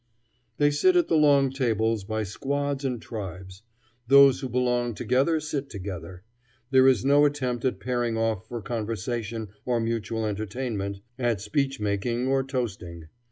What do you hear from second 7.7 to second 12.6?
pairing off for conversation or mutual entertainment, at speech making or